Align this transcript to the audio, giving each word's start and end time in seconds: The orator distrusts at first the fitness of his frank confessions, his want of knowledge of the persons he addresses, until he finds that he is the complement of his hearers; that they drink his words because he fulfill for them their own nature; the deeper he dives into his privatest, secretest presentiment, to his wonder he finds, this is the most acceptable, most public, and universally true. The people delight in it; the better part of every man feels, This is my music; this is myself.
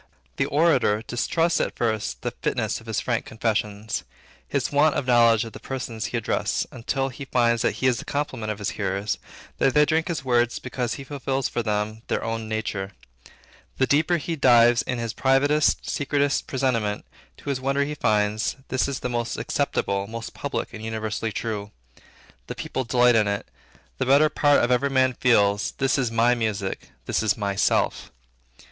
The 0.37 0.47
orator 0.47 1.03
distrusts 1.03 1.61
at 1.61 1.75
first 1.75 2.23
the 2.23 2.31
fitness 2.41 2.81
of 2.81 2.87
his 2.87 2.99
frank 2.99 3.23
confessions, 3.25 4.03
his 4.47 4.71
want 4.71 4.95
of 4.95 5.05
knowledge 5.05 5.45
of 5.45 5.53
the 5.53 5.59
persons 5.59 6.05
he 6.07 6.17
addresses, 6.17 6.65
until 6.71 7.09
he 7.09 7.25
finds 7.25 7.61
that 7.61 7.73
he 7.75 7.85
is 7.85 7.99
the 7.99 8.05
complement 8.05 8.51
of 8.51 8.57
his 8.57 8.71
hearers; 8.71 9.19
that 9.59 9.75
they 9.75 9.85
drink 9.85 10.07
his 10.07 10.25
words 10.25 10.57
because 10.57 10.95
he 10.95 11.03
fulfill 11.03 11.43
for 11.43 11.61
them 11.61 12.01
their 12.07 12.23
own 12.23 12.49
nature; 12.49 12.93
the 13.77 13.85
deeper 13.85 14.17
he 14.17 14.35
dives 14.35 14.81
into 14.81 15.03
his 15.03 15.13
privatest, 15.13 15.87
secretest 15.87 16.47
presentiment, 16.47 17.05
to 17.37 17.49
his 17.51 17.61
wonder 17.61 17.83
he 17.83 17.93
finds, 17.93 18.55
this 18.69 18.87
is 18.87 19.01
the 19.01 19.07
most 19.07 19.37
acceptable, 19.37 20.07
most 20.07 20.33
public, 20.33 20.73
and 20.73 20.83
universally 20.83 21.31
true. 21.31 21.69
The 22.47 22.55
people 22.55 22.85
delight 22.85 23.13
in 23.13 23.27
it; 23.27 23.45
the 23.99 24.07
better 24.07 24.29
part 24.29 24.63
of 24.63 24.71
every 24.71 24.89
man 24.89 25.13
feels, 25.13 25.73
This 25.77 25.99
is 25.99 26.09
my 26.09 26.33
music; 26.33 26.89
this 27.05 27.21
is 27.21 27.37
myself. 27.37 28.11